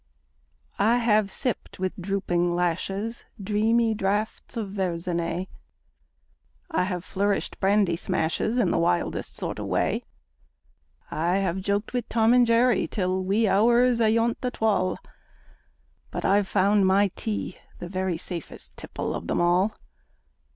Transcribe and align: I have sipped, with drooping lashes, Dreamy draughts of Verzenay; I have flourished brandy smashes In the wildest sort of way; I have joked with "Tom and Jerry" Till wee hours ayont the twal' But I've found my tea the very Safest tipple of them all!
I 0.79 0.97
have 0.97 1.31
sipped, 1.31 1.77
with 1.77 1.93
drooping 1.95 2.55
lashes, 2.55 3.23
Dreamy 3.39 3.93
draughts 3.93 4.57
of 4.57 4.69
Verzenay; 4.69 5.45
I 6.71 6.83
have 6.85 7.05
flourished 7.05 7.59
brandy 7.59 7.95
smashes 7.95 8.57
In 8.57 8.71
the 8.71 8.79
wildest 8.79 9.35
sort 9.35 9.59
of 9.59 9.67
way; 9.67 10.03
I 11.11 11.35
have 11.35 11.57
joked 11.61 11.93
with 11.93 12.09
"Tom 12.09 12.33
and 12.33 12.47
Jerry" 12.47 12.87
Till 12.87 13.23
wee 13.23 13.47
hours 13.47 13.99
ayont 14.01 14.37
the 14.41 14.49
twal' 14.49 14.97
But 16.09 16.25
I've 16.25 16.47
found 16.47 16.87
my 16.87 17.11
tea 17.15 17.59
the 17.77 17.87
very 17.87 18.17
Safest 18.17 18.75
tipple 18.77 19.13
of 19.13 19.27
them 19.27 19.39
all! 19.39 19.75